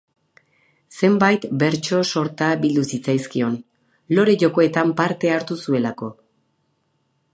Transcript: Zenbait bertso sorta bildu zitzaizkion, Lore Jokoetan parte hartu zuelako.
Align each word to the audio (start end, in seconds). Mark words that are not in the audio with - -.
Zenbait 0.99 1.43
bertso 1.63 1.99
sorta 2.15 2.47
bildu 2.63 2.85
zitzaizkion, 2.93 3.59
Lore 4.15 4.35
Jokoetan 4.45 4.95
parte 5.03 5.35
hartu 5.37 5.59
zuelako. 5.67 6.11